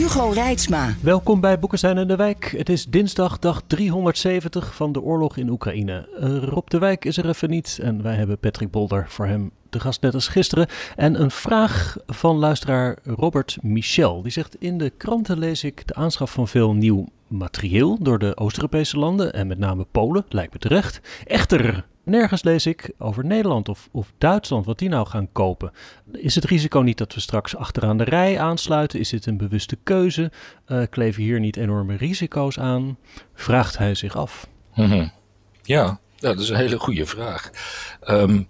[0.00, 0.94] Hugo Reitsma.
[1.02, 2.54] Welkom bij Boekenstein en de Wijk.
[2.56, 6.08] Het is dinsdag dag 370 van de oorlog in Oekraïne.
[6.20, 9.50] Uh, Rob de Wijk is er even niet en wij hebben Patrick Bolder voor hem
[9.70, 10.66] de gast net als gisteren.
[10.96, 14.22] En een vraag van luisteraar Robert Michel.
[14.22, 18.36] Die zegt in de kranten lees ik de aanschaf van veel nieuw materieel door de
[18.36, 21.00] Oost-Europese landen en met name Polen, lijkt me terecht.
[21.26, 25.72] Echter, nergens lees ik over Nederland of, of Duitsland, wat die nou gaan kopen.
[26.12, 28.98] Is het risico niet dat we straks achteraan de rij aansluiten?
[28.98, 30.30] Is dit een bewuste keuze?
[30.66, 32.98] Uh, kleven hier niet enorme risico's aan?
[33.34, 34.48] Vraagt hij zich af.
[34.74, 35.18] Mm
[35.62, 37.50] ja, dat is een hele goede vraag.
[38.08, 38.48] Um,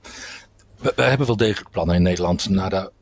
[0.78, 2.92] we, we, hebben wel degelijk plannen in Nederland na de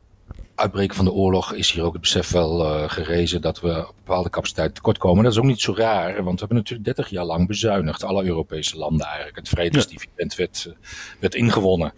[0.59, 3.95] uitbreken van de oorlog is hier ook het besef wel uh, gerezen dat we op
[3.95, 5.23] bepaalde capaciteit tekort komen.
[5.23, 8.03] Dat is ook niet zo raar, want we hebben natuurlijk 30 jaar lang bezuinigd.
[8.03, 9.35] Alle Europese landen eigenlijk.
[9.35, 10.73] Het vredesdividend werd, uh,
[11.19, 11.93] werd ingewonnen.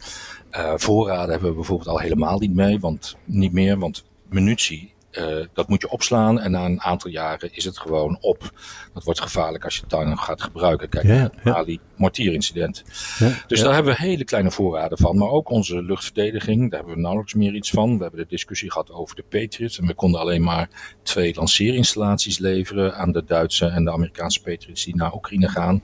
[0.52, 5.45] Uh, voorraden hebben we bijvoorbeeld al helemaal niet mee, want niet meer, want munitie uh,
[5.54, 8.52] dat moet je opslaan en na een aantal jaren is het gewoon op.
[8.94, 10.90] Dat wordt gevaarlijk als je het dan gaat gebruiken.
[10.90, 11.78] Kijk ja, naar het ja.
[11.95, 12.84] Mortierincident.
[13.20, 13.66] Ja, dus ja.
[13.66, 15.17] daar hebben we hele kleine voorraden van.
[15.17, 17.98] Maar ook onze luchtverdediging, daar hebben we nauwelijks meer iets van.
[17.98, 19.80] We hebben de discussie gehad over de Patriots.
[19.80, 20.70] En we konden alleen maar
[21.04, 25.84] twee lanceerinstallaties leveren aan de Duitse en de Amerikaanse Patriots die naar Oekraïne gaan.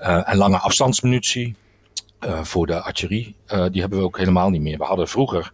[0.00, 1.56] Uh, en lange afstandsmunitie.
[2.24, 4.78] Uh, voor de artillerie, uh, die hebben we ook helemaal niet meer.
[4.78, 5.52] We hadden vroeger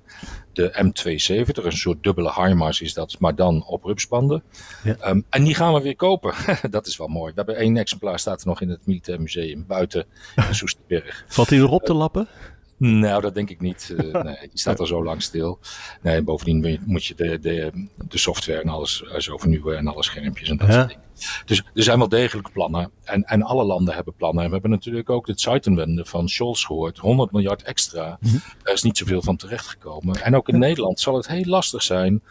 [0.53, 4.43] de M270, een soort dubbele HIMARS is dat, maar dan op rupsbanden.
[4.83, 4.97] Ja.
[5.09, 6.35] Um, en die gaan we weer kopen.
[6.71, 7.33] dat is wel mooi.
[7.35, 10.07] We hebben één exemplaar, staat er nog in het Militair Museum, buiten
[10.49, 11.25] in Soesterberg.
[11.29, 12.29] Valt hij erop te lappen?
[12.83, 13.95] Nou, dat denk ik niet.
[13.97, 15.59] Uh, nee, die staat al zo lang stil.
[16.03, 20.49] Nee, bovendien moet je de, de, de software en alles zo vernieuwen en alle schermpjes
[20.49, 20.73] en dat ja.
[20.75, 21.05] soort dingen.
[21.45, 22.91] Dus er zijn wel degelijk plannen.
[23.05, 24.43] En, en alle landen hebben plannen.
[24.43, 26.99] En we hebben natuurlijk ook de Zeitenwende van Scholz gehoord.
[26.99, 28.19] 100 miljard extra.
[28.21, 28.43] -hmm.
[28.63, 30.23] Daar is niet zoveel van terechtgekomen.
[30.23, 32.23] En ook in Nederland zal het heel lastig zijn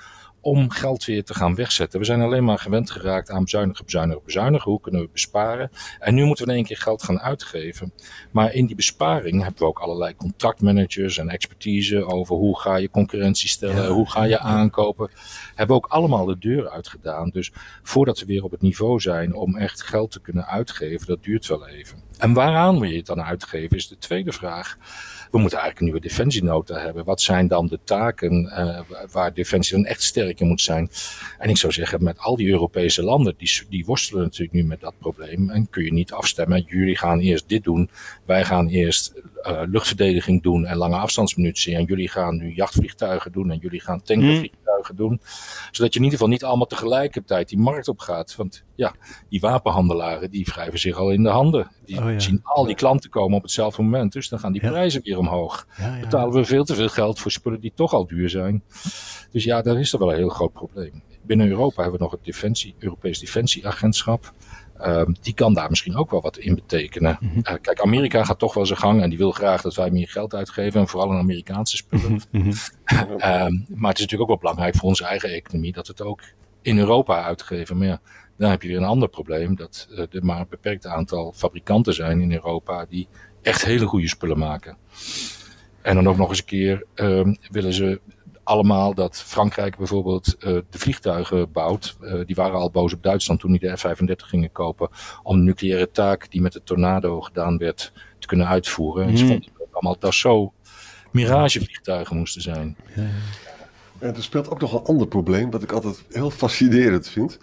[0.42, 2.00] om geld weer te gaan wegzetten.
[2.00, 4.72] We zijn alleen maar gewend geraakt aan bezuinigen, bezuinigen, bezuinigen.
[4.72, 5.72] Hoe kunnen we besparen?
[6.00, 7.94] En nu moeten we in één keer geld gaan uitgeven.
[8.32, 12.90] Maar in die besparing hebben we ook allerlei contractmanagers en expertise over hoe ga je
[12.90, 13.90] concurrentie stellen, ja.
[13.90, 15.10] hoe ga je aankopen.
[15.56, 17.30] Hebben ook allemaal de deur uitgedaan.
[17.30, 17.52] Dus
[17.84, 21.48] voordat we weer op het niveau zijn om echt geld te kunnen uitgeven, dat duurt
[21.48, 22.09] wel even.
[22.20, 24.78] En waaraan wil je het dan uitgeven, is de tweede vraag.
[25.32, 27.06] We moeten eigenlijk een nieuwe defensienota hebben.
[27.06, 28.80] Wat zijn dan de taken uh,
[29.12, 30.90] waar defensie dan echt sterk in moet zijn?
[31.38, 34.80] En ik zou zeggen, met al die Europese landen, die, die worstelen natuurlijk nu met
[34.80, 35.50] dat probleem.
[35.50, 37.90] En kun je niet afstemmen, jullie gaan eerst dit doen,
[38.26, 39.14] wij gaan eerst
[39.44, 41.76] uh, luchtverdediging doen en lange afstandsmunitie.
[41.76, 45.22] En jullie gaan nu jachtvliegtuigen doen en jullie gaan tankervliegtuigen doen.
[45.72, 48.36] Zodat je in ieder geval niet allemaal tegelijkertijd die markt op gaat.
[48.36, 48.94] Want ja,
[49.30, 51.72] die wapenhandelaren die wrijven zich al in de handen.
[51.86, 52.20] Die oh ja.
[52.20, 54.14] zien al die klanten komen op hetzelfde moment.
[54.14, 54.70] Dus dan gaan die ja.
[54.70, 55.68] prijzen weer omhoog.
[55.78, 56.00] Ja.
[56.00, 58.64] Betalen we veel te veel geld voor spullen die toch al duur zijn.
[59.32, 61.04] Dus ja, daar is er wel een heel groot probleem.
[61.22, 64.34] Binnen Europa hebben we nog het Defensie, Europees Defensieagentschap.
[64.86, 67.18] Um, die kan daar misschien ook wel wat in betekenen.
[67.20, 67.38] Mm -hmm.
[67.38, 70.08] uh, kijk, Amerika gaat toch wel zijn gang en die wil graag dat wij meer
[70.08, 70.80] geld uitgeven.
[70.80, 72.22] En vooral in Amerikaanse spullen.
[72.32, 72.52] Mm -hmm.
[73.12, 76.02] um, maar het is natuurlijk ook wel belangrijk voor onze eigen economie dat we het
[76.02, 76.22] ook
[76.62, 77.78] in Europa uitgeven.
[77.78, 78.02] Maar ja,
[78.38, 79.56] dan heb je weer een ander probleem.
[79.56, 83.08] Dat uh, er maar een beperkt aantal fabrikanten zijn in Europa die
[83.42, 84.78] echt hele goede spullen maken.
[85.82, 88.02] En dan ook nog eens een keer um, willen ze
[88.50, 91.98] allemaal dat Frankrijk bijvoorbeeld uh, de vliegtuigen bouwt.
[92.02, 94.90] Uh, die waren al boos op Duitsland toen die de F-35 gingen kopen.
[95.24, 99.04] Om de nucleaire taak die met de tornado gedaan werd te kunnen uitvoeren.
[99.04, 99.10] Mm.
[99.10, 100.54] En ze vonden dat allemaal dat zo
[101.12, 102.76] miragevliegtuigen moesten zijn.
[102.96, 103.10] Ja, ja.
[104.00, 107.38] En er speelt ook nog een ander probleem, wat ik altijd heel fascinerend vind.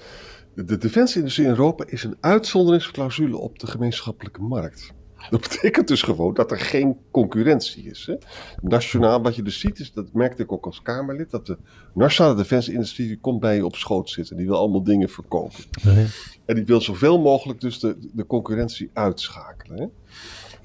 [0.54, 4.92] De defensieindustrie in Europa is een uitzonderingsclausule op de gemeenschappelijke markt.
[5.30, 8.06] Dat betekent dus gewoon dat er geen concurrentie is.
[8.06, 8.14] Hè?
[8.62, 11.58] Nationaal, wat je dus ziet, is, dat merkte ik ook als Kamerlid, dat de
[11.94, 14.36] nationale defensieindustrie komt bij je op schoot zitten.
[14.36, 15.64] Die wil allemaal dingen verkopen.
[15.82, 16.06] Nee.
[16.44, 19.78] En die wil zoveel mogelijk dus de, de concurrentie uitschakelen.
[19.78, 19.86] Hè?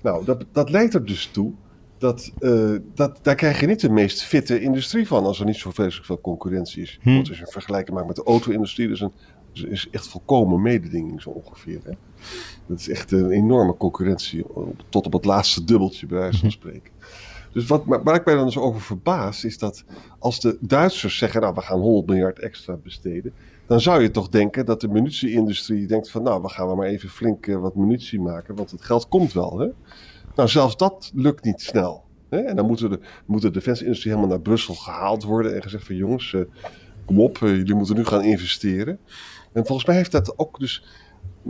[0.01, 1.53] Nou, dat, dat leidt er dus toe
[2.01, 5.55] dat, uh, dat daar krijg je niet de meest fitte industrie van als er niet
[5.55, 6.99] zo veel concurrentie is.
[7.01, 7.17] Hm.
[7.17, 9.11] Als je een vergelijking maakt met de auto-industrie, dus een
[9.53, 11.79] is echt volkomen mededinging zo ongeveer.
[11.83, 11.91] Hè?
[12.67, 14.45] Dat is echt een enorme concurrentie,
[14.89, 16.91] tot op het laatste dubbeltje bij wijze van spreken.
[17.53, 19.83] Dus wat, waar ik mij dan dus over verbaas, is dat
[20.19, 23.33] als de Duitsers zeggen, nou we gaan 100 miljard extra besteden,
[23.65, 27.09] dan zou je toch denken dat de munitie-industrie denkt van, nou we gaan maar even
[27.09, 29.59] flink uh, wat munitie maken, want het geld komt wel.
[29.59, 29.67] Hè?
[30.35, 32.03] Nou, zelfs dat lukt niet snel.
[32.29, 32.37] Hè?
[32.37, 35.95] En dan moeten de, moet de defensie-industrie helemaal naar Brussel gehaald worden en gezegd van,
[35.95, 36.41] jongens, uh,
[37.05, 38.99] kom op, uh, jullie moeten nu gaan investeren.
[39.53, 40.83] En volgens mij heeft dat ook dus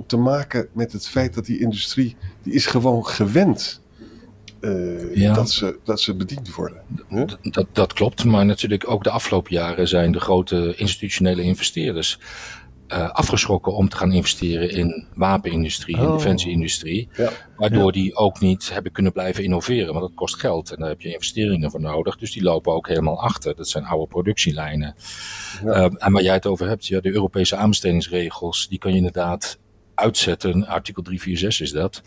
[0.06, 3.82] te maken met het feit dat die industrie, die is gewoon gewend
[4.62, 5.34] uh, ja.
[5.34, 6.82] dat, ze, dat ze bediend worden.
[7.08, 7.28] Huh?
[7.42, 12.20] Dat, dat klopt, maar natuurlijk ook de afgelopen jaren zijn de grote institutionele investeerders
[12.94, 16.04] uh, afgeschrokken om te gaan investeren in wapenindustrie, oh.
[16.04, 17.10] in defensieindustrie.
[17.14, 17.32] Ja.
[17.58, 17.92] Waardoor ja.
[17.92, 21.14] die ook niet hebben kunnen blijven innoveren, want dat kost geld en daar heb je
[21.14, 22.18] investeringen voor nodig.
[22.18, 23.56] Dus die lopen ook helemaal achter.
[23.56, 24.96] Dat zijn oude productielijnen.
[25.64, 25.78] Ja.
[25.78, 29.60] Uh, en waar jij het over hebt, ja, de Europese aanbestedingsregels, die kan je inderdaad
[29.96, 30.68] uitzetten.
[30.68, 32.02] Artikel 346 is dat.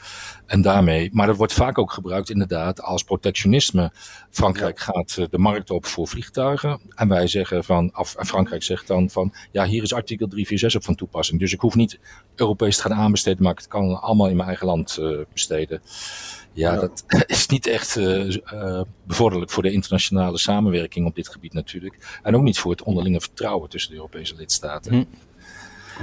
[0.47, 3.93] En daarmee, maar dat wordt vaak ook gebruikt inderdaad als protectionisme.
[4.31, 6.81] Frankrijk gaat de markt op voor vliegtuigen.
[6.95, 10.81] En wij zeggen van, af, en Frankrijk zegt dan van, ja, hier is artikel 346
[10.81, 11.41] op van toepassing.
[11.41, 11.99] Dus ik hoef niet
[12.35, 15.83] Europees te gaan aanbesteden, maar ik kan allemaal in mijn eigen land uh, besteden.
[16.53, 21.29] Ja, ja, dat is niet echt uh, uh, bevorderlijk voor de internationale samenwerking op dit
[21.29, 22.21] gebied natuurlijk.
[22.23, 24.93] En ook niet voor het onderlinge vertrouwen tussen de Europese lidstaten.
[24.93, 25.05] Hm.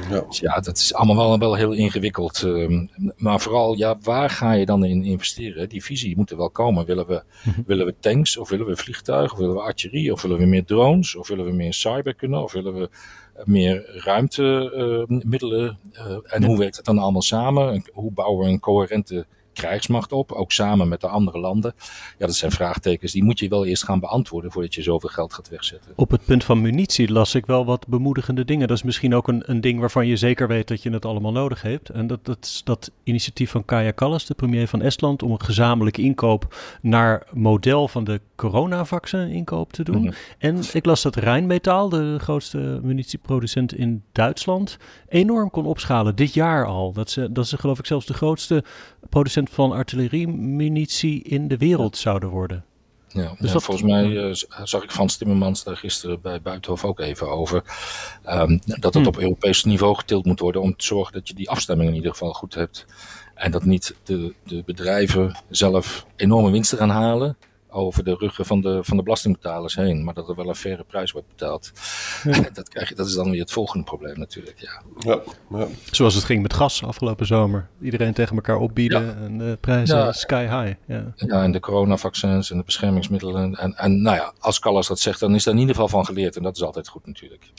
[0.09, 0.21] Ja.
[0.27, 2.43] Dus ja, dat is allemaal wel, wel heel ingewikkeld.
[2.45, 5.69] Uh, maar vooral, ja, waar ga je dan in investeren?
[5.69, 6.85] Die visie moet er wel komen.
[6.85, 7.63] Willen we, mm-hmm.
[7.67, 10.65] willen we tanks, of willen we vliegtuigen, of willen we artillerie, of willen we meer
[10.65, 12.89] drones, of willen we meer cyber kunnen, of willen we
[13.43, 15.79] meer ruimtemiddelen?
[15.93, 16.47] Uh, uh, en ja.
[16.47, 17.83] hoe werkt het dan allemaal samen?
[17.93, 21.73] Hoe bouwen we een coherente krijgsmacht op, ook samen met de andere landen?
[22.17, 25.33] Ja, dat zijn vraagtekens die moet je wel eerst gaan beantwoorden voordat je zoveel geld
[25.33, 25.91] gaat wegzetten.
[25.95, 28.67] Op het punt van munitie las ik wel wat bemoedigende dingen.
[28.67, 31.31] Dat is misschien ook een, een ding waarvan je zeker weet dat je het allemaal
[31.31, 31.89] nodig hebt.
[31.89, 35.41] En dat, dat is dat initiatief van Kaja Kallas, de premier van Estland, om een
[35.41, 39.97] gezamenlijke inkoop naar model van de coronavaccin inkoop te doen.
[39.97, 40.13] Mm -hmm.
[40.37, 44.77] En ik las dat Rijnmetaal, de grootste munitieproducent in Duitsland,
[45.07, 46.91] enorm kon opschalen dit jaar al.
[46.93, 48.63] Dat ze, dat ze geloof ik zelfs de grootste
[49.09, 52.65] producent van artilleriemunitie in de wereld zouden worden.
[53.07, 54.33] Ja, dus ja, dat, volgens mij uh,
[54.63, 57.63] zag ik Frans Timmermans daar gisteren bij Buitenhof ook even over.
[58.25, 59.07] Um, dat het hmm.
[59.07, 62.11] op Europees niveau getild moet worden om te zorgen dat je die afstemming in ieder
[62.11, 62.85] geval goed hebt.
[63.35, 67.37] En dat niet de, de bedrijven zelf enorme winsten gaan halen
[67.71, 70.03] over de ruggen van de, van de belastingbetalers heen.
[70.03, 71.71] Maar dat er wel een faire prijs wordt betaald.
[72.23, 72.49] Ja.
[72.53, 74.59] Dat, krijg je, dat is dan weer het volgende probleem natuurlijk.
[74.59, 74.81] Ja.
[74.99, 75.19] Ja,
[75.49, 75.67] ja.
[75.91, 77.67] Zoals het ging met gas afgelopen zomer.
[77.81, 79.13] Iedereen tegen elkaar opbieden ja.
[79.13, 80.73] en de prijzen sky high.
[80.85, 81.13] Ja.
[81.15, 83.55] ja, en de coronavaccins en de beschermingsmiddelen.
[83.55, 86.05] En, en nou ja, als Callas dat zegt, dan is daar in ieder geval van
[86.05, 86.35] geleerd.
[86.35, 87.51] En dat is altijd goed natuurlijk.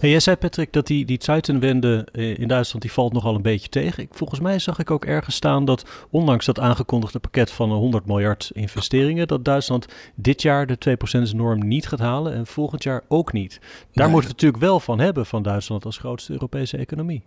[0.00, 3.68] Hey, jij zei Patrick dat die, die Zeitenwende in Duitsland die valt nogal een beetje
[3.68, 4.02] tegen.
[4.02, 8.06] Ik, volgens mij zag ik ook ergens staan dat ondanks dat aangekondigde pakket van 100
[8.06, 10.96] miljard investeringen, dat Duitsland dit jaar de
[11.30, 13.58] 2% norm niet gaat halen en volgend jaar ook niet.
[13.60, 14.08] Daar nee.
[14.08, 17.22] moeten we natuurlijk wel van hebben van Duitsland als grootste Europese economie.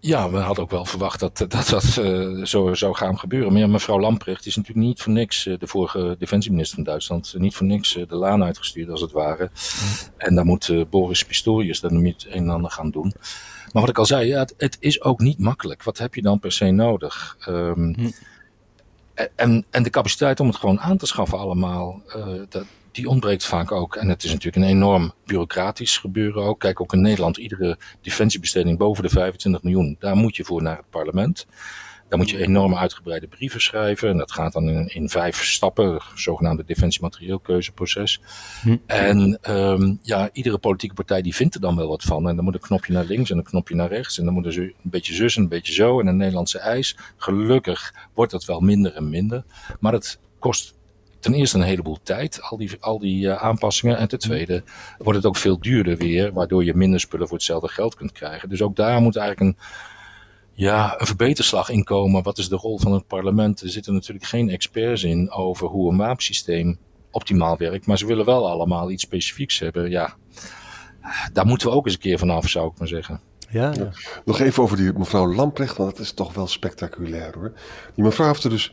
[0.00, 3.52] Ja, we hadden ook wel verwacht dat dat, dat uh, zo zou gaan gebeuren.
[3.52, 7.34] Maar ja, mevrouw Lamprecht is natuurlijk niet voor niks, uh, de vorige defensieminister van Duitsland,
[7.38, 9.50] niet voor niks de laan uitgestuurd als het ware.
[10.16, 13.12] En daar moet Boris Pistorius dan niet een en ander gaan doen.
[13.72, 15.82] Maar wat ik al zei, ja, het, het, is ook niet makkelijk.
[15.82, 17.36] Wat heb je dan per se nodig?
[17.48, 18.12] Um, mm.
[19.34, 22.02] en, en de capaciteit om het gewoon aan te schaffen allemaal,
[22.48, 22.64] dat,
[22.96, 23.96] die ontbreekt vaak ook.
[23.96, 26.60] En het is natuurlijk een enorm bureaucratisch gebeuren ook.
[26.60, 30.76] Kijk, ook in Nederland, iedere defensiebesteding boven de 25 miljoen, daar moet je voor naar
[30.76, 31.46] het parlement.
[32.08, 34.08] Daar moet je enorme uitgebreide brieven schrijven.
[34.08, 38.20] En dat gaat dan in, in vijf stappen, het zogenaamde defensiematerieelkeuzeproces.
[38.62, 38.76] Hm.
[38.86, 42.28] En um, ja, iedere politieke partij die vindt er dan wel wat van.
[42.28, 44.18] En dan moet een knopje naar links en een knopje naar rechts.
[44.18, 46.00] En dan moet er een beetje zus en een beetje zo.
[46.00, 46.96] En een Nederlandse eis.
[47.16, 49.44] Gelukkig wordt dat wel minder en minder.
[49.80, 50.75] Maar het kost
[51.26, 53.96] ten eerste een heleboel tijd, al die, al die uh, aanpassingen.
[53.96, 54.62] En ten tweede
[54.98, 58.48] wordt het ook veel duurder weer, waardoor je minder spullen voor hetzelfde geld kunt krijgen.
[58.48, 59.64] Dus ook daar moet eigenlijk een,
[60.52, 62.22] ja, een verbeterslag in komen.
[62.22, 63.60] Wat is de rol van het parlement?
[63.60, 66.78] Er zitten natuurlijk geen experts in over hoe een wapensysteem
[67.10, 67.86] optimaal werkt.
[67.86, 69.90] Maar ze willen wel allemaal iets specifieks hebben.
[69.90, 70.14] Ja,
[71.32, 73.20] daar moeten we ook eens een keer vanaf, zou ik maar zeggen.
[73.50, 73.90] Ja, ja.
[74.24, 77.52] Nog even over die mevrouw Lamprecht, want dat is toch wel spectaculair hoor.
[77.94, 78.72] Die mevrouw heeft er dus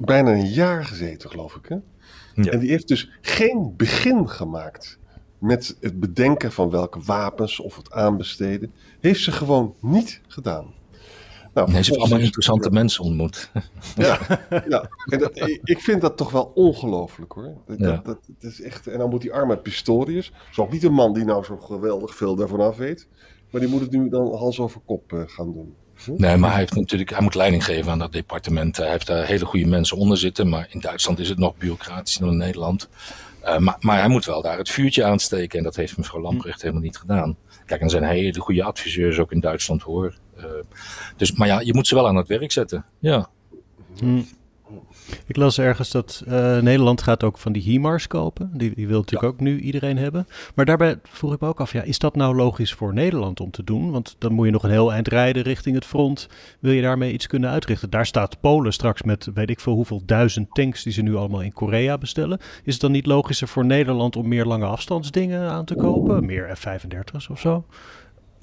[0.00, 1.68] bijna een jaar gezeten, geloof ik.
[1.68, 1.76] Hè?
[2.34, 2.50] Ja.
[2.50, 4.98] En die heeft dus geen begin gemaakt
[5.38, 8.72] met het bedenken van welke wapens of het aanbesteden.
[9.00, 10.74] Heeft ze gewoon niet gedaan.
[11.54, 13.50] Nou, nee, ze heeft allemaal interessante mensen ontmoet.
[13.96, 14.18] Ja,
[14.68, 14.90] ja.
[15.04, 17.54] En dat, ik vind dat toch wel ongelooflijk hoor.
[17.66, 17.86] Dat, ja.
[17.86, 21.12] dat, dat, is echt, en dan moet die arme Pistorius, is ook niet een man
[21.12, 23.08] die nou zo geweldig veel daarvan af weet,
[23.50, 25.74] maar die moet het nu dan hals over kop uh, gaan doen.
[26.06, 28.76] Nee, maar hij, heeft natuurlijk, hij moet leiding geven aan dat departement.
[28.76, 30.48] Hij heeft daar hele goede mensen onder zitten.
[30.48, 32.88] Maar in Duitsland is het nog bureaucratischer dan in Nederland.
[33.44, 35.58] Uh, maar, maar, hij moet wel daar het vuurtje aansteken.
[35.58, 37.36] En dat heeft mevrouw Lamprecht helemaal niet gedaan.
[37.66, 40.14] Kijk, er zijn hele goede adviseurs ook in Duitsland hoor.
[40.38, 40.44] Uh,
[41.16, 42.84] dus, maar ja, je moet ze wel aan het werk zetten.
[42.98, 43.28] Ja.
[43.98, 44.22] Hm.
[45.26, 48.50] Ik las ergens dat uh, Nederland gaat ook van die HIMARS kopen.
[48.54, 49.28] Die, die wil natuurlijk ja.
[49.28, 50.26] ook nu iedereen hebben.
[50.54, 53.50] Maar daarbij vroeg ik me ook af, ja, is dat nou logisch voor Nederland om
[53.50, 53.90] te doen?
[53.90, 56.28] Want dan moet je nog een heel eind rijden richting het front.
[56.60, 57.90] Wil je daarmee iets kunnen uitrichten?
[57.90, 61.42] Daar staat Polen straks met weet ik veel hoeveel duizend tanks die ze nu allemaal
[61.42, 62.38] in Korea bestellen.
[62.64, 66.26] Is het dan niet logischer voor Nederland om meer lange afstandsdingen aan te kopen?
[66.26, 67.64] Meer F-35's of zo?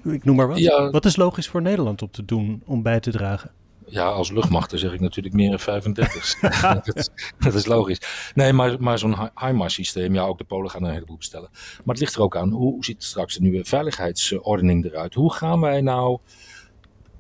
[0.04, 0.58] Ik noem maar wat.
[0.58, 0.90] Ja.
[0.90, 3.52] Wat is logisch voor Nederland om te doen om bij te dragen?
[3.90, 6.40] Ja, als luchtmacht zeg ik natuurlijk meer dan 35.
[6.84, 8.32] dat, dat, is logisch.
[8.34, 11.50] Nee, maar, maar zo'n HIMARS systeem, ja, ook de Polen gaan een heleboel bestellen.
[11.52, 15.14] Maar het ligt er ook aan, hoe ziet straks de nieuwe veiligheidsordening eruit?
[15.14, 16.20] Hoe gaan wij nou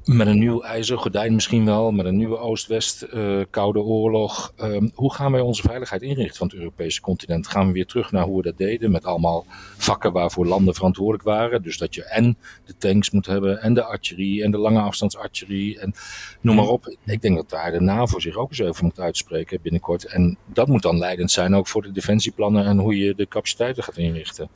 [0.08, 4.54] met een nieuw ijzer gordijn misschien wel, met een nieuwe Oost-West uh, koude oorlog.
[4.62, 7.48] Um, hoe gaan wij onze veiligheid inrichten van het Europese continent?
[7.48, 9.46] Gaan we weer terug naar hoe we dat deden, met allemaal
[9.78, 11.62] vakken waarvoor landen verantwoordelijk waren?
[11.62, 15.80] Dus dat je en de tanks moet hebben, en de artillerie, en de lange afstandsartillerie,
[15.80, 15.94] en
[16.42, 16.96] noem maar op.
[17.06, 20.06] Ik denk dat daar de NAVO zich ook eens over moet uitspreken binnenkort.
[20.06, 23.84] En dat moet dan leidend zijn ook voor de defensieplannen en hoe je de capaciteiten
[23.84, 24.50] gaat inrichten.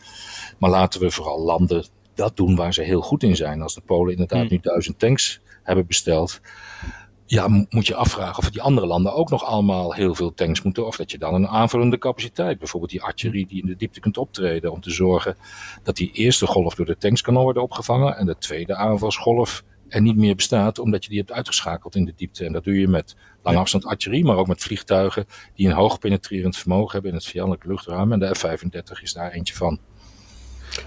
[0.58, 3.62] Maar laten we vooral landen dat doen waar ze heel goed in zijn.
[3.62, 6.42] Als de Polen inderdaad nu duizend tanks hebben besteld.
[7.26, 10.86] Ja, moet je afvragen of die andere landen ook nog allemaal heel veel tanks moeten.
[10.86, 14.18] Of dat je dan een aanvullende capaciteit, bijvoorbeeld die artillerie die in de diepte kunt
[14.18, 14.72] optreden.
[14.72, 15.36] Om te zorgen
[15.84, 18.18] dat die eerste golf door de tanks kan worden opgevangen.
[18.18, 22.14] En de tweede aanvalsgolf er niet meer bestaat, omdat je die hebt uitgeschakeld in de
[22.16, 22.46] diepte.
[22.46, 25.26] En dat doe je met lange afstand artillerie, maar ook met vliegtuigen
[25.56, 28.12] die een hoog penetrerend vermogen hebben in het vijandelijk luchtruim.
[28.12, 29.80] En de F-35 is daar eentje van.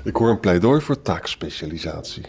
[0.05, 2.25] Ik hoor een pleidooi voor taakspecialisatie.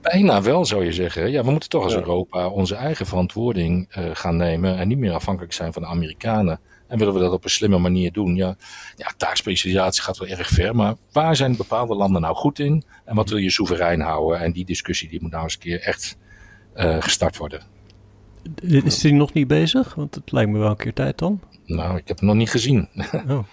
[0.00, 1.30] Bijna wel, zou je zeggen.
[1.30, 1.98] Ja, we moeten toch als ja.
[1.98, 6.60] Europa onze eigen verantwoording uh, gaan nemen en niet meer afhankelijk zijn van de Amerikanen.
[6.88, 8.34] En willen we dat op een slimme manier doen?
[8.34, 8.56] Ja,
[8.96, 12.84] ja, taakspecialisatie gaat wel erg ver, maar waar zijn bepaalde landen nou goed in?
[13.04, 14.40] En wat wil je soeverein houden?
[14.40, 16.16] En die discussie die moet nou eens een keer echt
[16.76, 17.62] uh, gestart worden.
[18.62, 19.94] Is die nog niet bezig?
[19.94, 21.40] Want het lijkt me wel een keer tijd dan.
[21.64, 22.88] Nou, ik heb hem nog niet gezien.
[23.28, 23.38] Oh.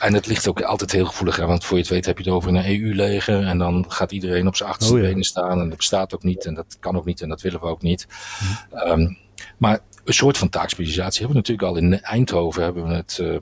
[0.00, 2.24] En het ligt ook altijd heel gevoelig aan, want voor je het weet heb je
[2.24, 5.06] het over een EU-leger en dan gaat iedereen op zijn achterste oh, ja.
[5.06, 7.60] benen staan en dat bestaat ook niet en dat kan ook niet en dat willen
[7.60, 8.06] we ook niet.
[8.70, 8.88] Hm.
[8.88, 9.18] Um,
[9.58, 13.36] maar een soort van taakspecialisatie hebben we natuurlijk al in Eindhoven hebben we het uh,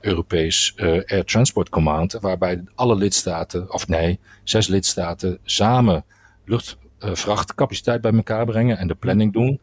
[0.00, 6.04] Europees uh, Air Transport Command, waarbij alle lidstaten, of nee, zes lidstaten samen
[6.44, 9.60] luchtvrachtcapaciteit bij elkaar brengen en de planning doen.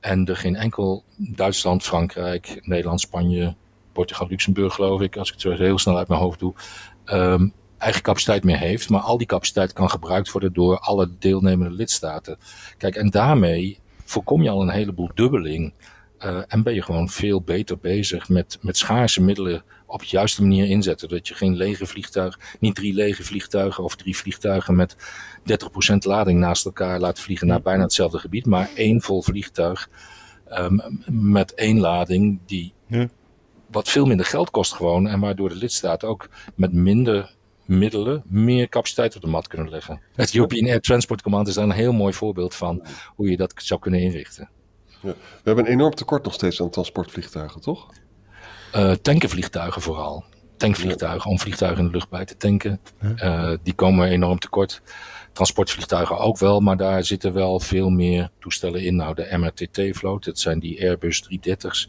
[0.00, 3.54] En er geen enkel Duitsland, Frankrijk, Nederland, Spanje,
[3.92, 6.54] Portugal, Luxemburg geloof ik, als ik het zo heel snel uit mijn hoofd doe,
[7.06, 8.90] um, eigen capaciteit meer heeft.
[8.90, 12.38] Maar al die capaciteit kan gebruikt worden door alle deelnemende lidstaten.
[12.78, 15.72] Kijk, en daarmee voorkom je al een heleboel dubbeling.
[16.24, 20.42] Uh, en ben je gewoon veel beter bezig met, met schaarse middelen op de juiste
[20.42, 21.08] manier inzetten.
[21.08, 24.96] Dat je geen lege vliegtuig, niet drie lege vliegtuigen of drie vliegtuigen met
[25.40, 28.46] 30% lading naast elkaar laat vliegen naar bijna hetzelfde gebied.
[28.46, 29.88] Maar één vol vliegtuig
[30.58, 32.72] um, met één lading die
[33.72, 35.06] wat veel minder geld kost gewoon.
[35.06, 40.00] En waardoor de lidstaten ook met minder middelen meer capaciteit op de mat kunnen leggen.
[40.14, 42.82] Het European Air Transport Command is daar een heel mooi voorbeeld van
[43.14, 44.48] hoe je dat zou kunnen inrichten.
[45.02, 45.08] Ja.
[45.18, 47.90] We hebben een enorm tekort nog steeds aan transportvliegtuigen, toch?
[48.76, 50.24] Uh, tankenvliegtuigen vooral.
[50.56, 52.80] Tankvliegtuigen, om vliegtuigen in de lucht bij te tanken.
[53.16, 54.82] Uh, die komen enorm tekort.
[55.32, 58.96] Transportvliegtuigen ook wel, maar daar zitten wel veel meer toestellen in.
[58.96, 61.88] Nou, de MRTT-vloot, dat zijn die Airbus 330's.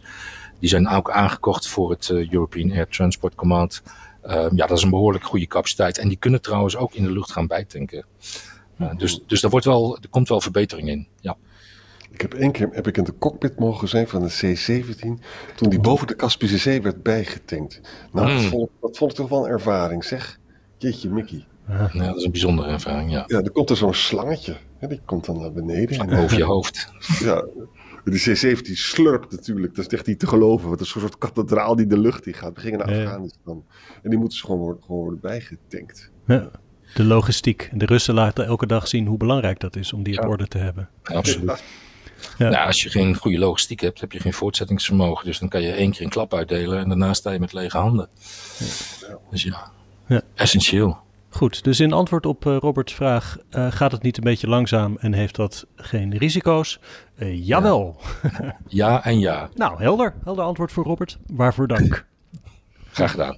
[0.63, 3.81] Die zijn ook aangekocht voor het uh, European Air Transport Command.
[4.25, 5.97] Uh, ja, dat is een behoorlijk goede capaciteit.
[5.97, 8.05] En die kunnen trouwens ook in de lucht gaan bijtanken.
[8.81, 11.07] Uh, dus dus daar wordt wel, er komt wel verbetering in.
[11.19, 11.37] Ja.
[12.11, 15.07] Ik heb één keer heb ik in de cockpit mogen zijn van de C-17.
[15.55, 17.81] Toen die boven de Kaspische Zee werd bijgetankt.
[18.11, 18.35] Nou, mm.
[18.35, 20.39] dat, vond, dat vond ik toch wel een ervaring, zeg.
[20.77, 21.45] Jeetje, Mickey.
[21.67, 23.23] Ja, dat is een bijzondere ervaring, ja.
[23.27, 24.55] Ja, er komt er zo'n slangetje.
[24.77, 25.99] Hè, die komt dan naar beneden.
[25.99, 26.91] En, Boven je hoofd.
[27.19, 27.45] Ja,
[28.03, 29.75] de C-17 slurpt natuurlijk.
[29.75, 30.69] Dat is echt niet te geloven.
[30.69, 32.53] Wat een soort kathedraal die de lucht in gaat.
[32.53, 33.65] We gingen naar Afghanistan.
[34.03, 36.11] En die moeten ze gewoon worden, gewoon worden bijgetankt.
[36.27, 36.51] Ja,
[36.93, 37.69] de logistiek.
[37.73, 40.57] De Russen laten elke dag zien hoe belangrijk dat is om die op orde te
[40.57, 40.89] hebben.
[41.03, 41.63] Absoluut.
[42.37, 42.49] Ja.
[42.49, 45.25] Nou, als je geen goede logistiek hebt, heb je geen voortzettingsvermogen.
[45.25, 47.77] Dus dan kan je één keer een klap uitdelen en daarna sta je met lege
[47.77, 48.09] handen.
[48.59, 49.17] Ja.
[49.29, 49.71] Dus ja,
[50.07, 50.97] ja, essentieel.
[51.33, 54.97] Goed, dus in antwoord op uh, Roberts vraag, uh, gaat het niet een beetje langzaam
[54.99, 56.79] en heeft dat geen risico's?
[57.15, 57.95] Uh, jawel.
[58.21, 58.55] Ja.
[58.67, 59.49] ja en ja.
[59.55, 60.13] nou, helder.
[60.23, 61.17] Helder antwoord voor Robert.
[61.27, 62.05] Waarvoor dank.
[62.91, 63.37] Graag gedaan.